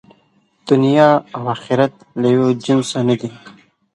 دنیا 0.69 1.09
او 1.35 1.41
آخرت 1.55 1.93
له 2.19 2.27
یوه 2.35 2.49
جنسه 2.65 2.99
نه 3.07 3.15
دي. 3.19 3.29